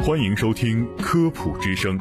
[0.00, 1.98] 欢迎收听《科普之声》，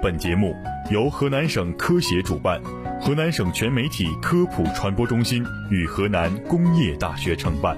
[0.00, 0.54] 本节目
[0.90, 2.60] 由河南省科协主办，
[3.00, 7.76] 河南省全媒体科普传播中心与河南工业大学承办。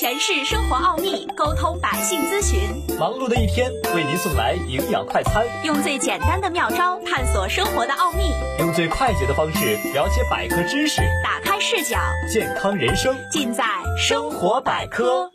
[0.00, 2.58] 诠释生活奥秘，沟通百姓咨询。
[2.98, 5.44] 忙碌的一天，为您送来营养快餐。
[5.64, 11.98] 用最简单的妙招探索生活的奥秘，用最快捷的方式了解百科知识，打开视角，
[12.32, 13.64] 健康人生尽在
[13.98, 15.30] 生活百科。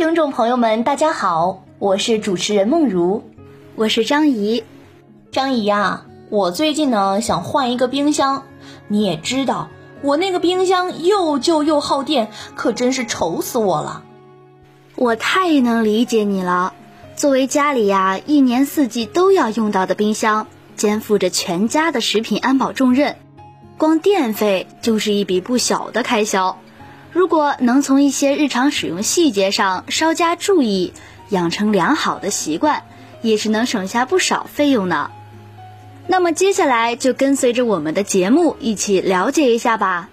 [0.00, 3.20] 听众朋友们，大家好，我是主持人梦如，
[3.76, 4.64] 我是张怡。
[5.30, 8.44] 张怡呀，我最近呢想换一个冰箱，
[8.88, 9.68] 你也知道。
[10.00, 14.02] 我那个冰箱又旧又耗电，可真是愁死我了。
[14.96, 16.72] 我太能理解你了。
[17.14, 23.16] 作为家里呀一年四季都要用到的冰箱，肩负着全家的食品安保重任，
[23.76, 26.56] 光电费就是一笔不小的开销。
[27.12, 30.92] 如果能从一些日常使用细节上稍加注意，
[31.28, 32.84] 养成良好的习惯，
[33.20, 35.10] 也是能省下不少费用呢。
[36.06, 40.08] 那么接下来就跟随着我们的节目一起了解一下吧。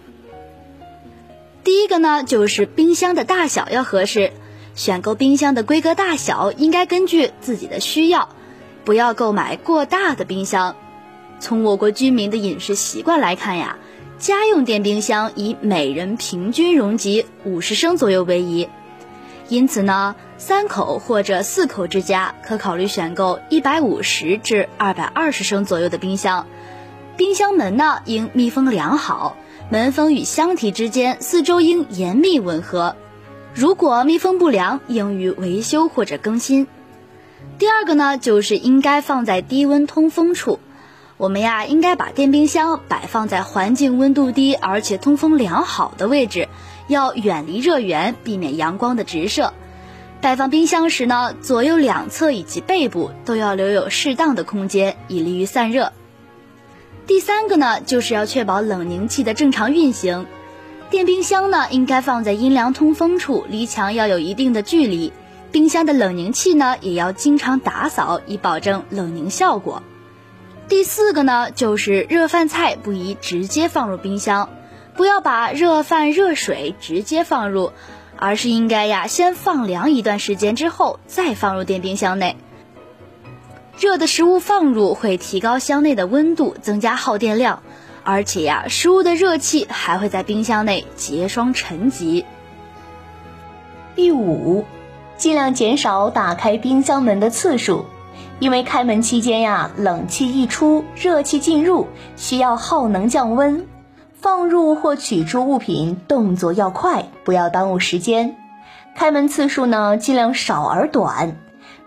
[1.64, 4.32] 第一个呢，就是冰箱的大小要合适，
[4.74, 8.30] 选购冰箱的规格大小应该根据自己的需要，
[8.86, 10.76] 不要购买过大的冰箱。
[11.40, 13.78] 从我国居民的饮食习惯来看呀，
[14.20, 18.68] 家用电冰箱以每人平均容积五十升左右为宜。
[19.48, 26.48] 因此呢，三口或者四口之家可考虑选购一百五十至二百二十升左右的冰箱。
[27.16, 29.38] 冰箱门呢应密封良好，
[29.70, 32.96] 门封与箱体之间四周应严密吻合。
[33.54, 36.68] 如果密封不良，应予维修或者更新。
[37.58, 40.60] 第二个呢，就是应该放在低温通风处。
[41.18, 46.48] 我们呀，应该把电冰箱摆放在环境温度低而且通风良好的位置。
[46.88, 49.52] 要远离热源，避免阳光的直射。
[50.22, 55.92] 摆放冰箱时呢，左右两侧以及背部都要留有适当的空间，以利于散热。
[57.08, 60.28] 第三个呢，就是要确保冷凝器的正常运行。
[60.92, 65.12] 电冰箱呢，应该放在阴凉通风处，离墙要有一定的距离。
[65.52, 69.82] 冰箱的冷凝器呢，也要经常打扫，以保证冷凝效果。
[70.68, 74.50] 第四个呢，就是热饭菜不宜直接放入冰箱。
[74.96, 77.72] 不要把热饭、热水直接放入，
[78.18, 82.36] 而是应该呀先放凉一段时间之后再放入电冰箱内。
[83.80, 87.62] 热的食物放入会提高箱内的温度，增加耗电量，
[88.04, 92.26] 而且呀食物的热气还会在冰箱内结霜沉积。
[93.96, 94.66] 第五，
[95.16, 97.86] 尽量减少打开冰箱门的次数，
[98.40, 103.68] 因为开门期间呀冷气溢出，热气进入，需要耗能降温。
[104.14, 108.36] 放入或取出物品动作要快，不要耽误时间。
[108.96, 111.38] 开门次数呢，尽量少而短。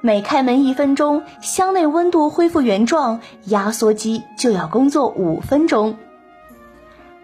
[0.01, 5.97] 每开门一分钟，箱内温度恢复原状，压缩机就要工作五分钟。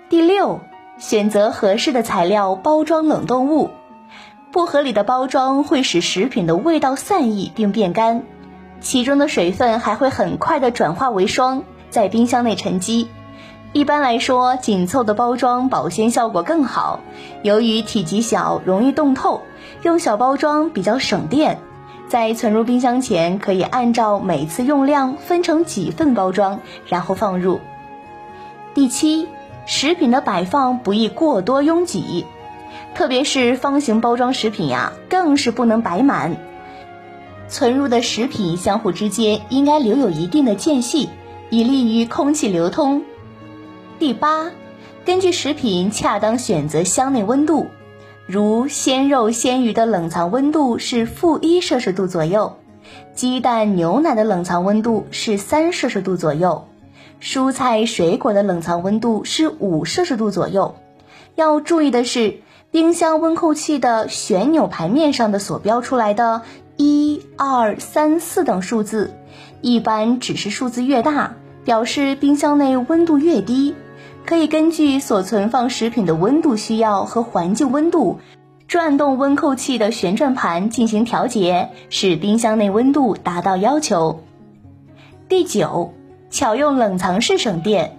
[0.08, 0.60] 第六，
[0.98, 3.70] 选择合适的材料包装冷冻物。
[4.52, 8.22] 不合理的包装会使食品的味道散逸并变干，
[8.80, 13.08] 其中的水分还会很快的转化为霜，在冰箱内沉积。
[13.72, 17.00] 一般来说，紧凑的包装保鲜效果更好。
[17.42, 19.42] 由于体积小，容易冻透，
[19.82, 21.58] 用小包装比较省电。
[22.08, 27.60] 在存入冰箱前，可以按照每次用量分成几份包装，然后放入。
[28.74, 29.28] 第七，
[29.66, 32.24] 食品的摆放不宜过多拥挤，
[32.94, 36.36] 特别是方形包装食品呀，更是不能摆满。
[37.48, 41.08] 存入的食品相互之间应该留有一定的间隙，
[41.50, 43.04] 以利于空气流通。
[43.98, 44.50] 第八，
[45.04, 47.68] 根据食品恰当选择箱内温度，
[48.26, 52.56] 如鲜肉、鲜鱼的冷藏温度是负一摄氏度左右，
[53.14, 56.66] 鸡蛋、牛奶的冷藏温度是三摄氏度左右，
[57.20, 60.74] 蔬菜、水果的冷藏温度是五摄氏度左右。
[61.36, 62.40] 要注意的是，
[62.70, 66.42] 冰箱温控器的旋钮盘面上的所标出来的
[67.36, 69.14] 二三四等数字，
[69.60, 71.34] 一般指示数字越大，
[71.64, 73.74] 表示冰箱内温度越低。
[74.24, 78.18] 可以根据所存放食品的温度需要和环境温度，
[78.66, 84.24] 转动温控器的旋转盘进行调节，使冰箱内温度达到要求。
[85.28, 85.92] 第九，
[86.30, 87.98] 巧用冷藏室省电。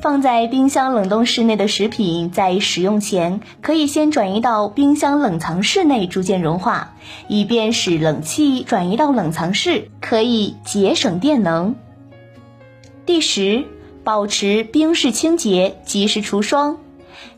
[0.00, 6.94] 放在冰箱冷冻室内的食品，在使用前可以先转移到冰箱冷藏室内逐渐融化，
[7.28, 11.74] 以便使冷气转移到冷藏室，可以节省电能。
[13.06, 13.66] 第十。
[14.04, 16.76] 保持冰室清洁，及时除霜。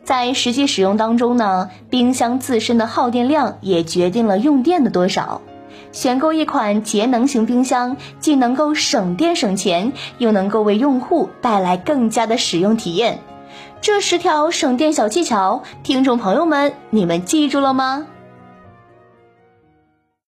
[0.03, 5.43] 在实际使用当中呢，冰箱自身的耗电量也决定了用电的多少。
[5.96, 13.19] 选购一款节能型冰箱，既能够省电省钱，又能够为用户带来更加的使用体验。
[13.81, 18.06] 这十条省电小技巧，听众朋友们，你们记住了吗？